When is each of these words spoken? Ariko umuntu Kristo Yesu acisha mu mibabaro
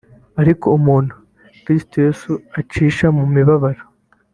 Ariko 0.41 0.65
umuntu 0.79 1.13
Kristo 1.63 1.95
Yesu 2.05 2.31
acisha 2.59 3.07
mu 3.17 3.25
mibabaro 3.33 3.83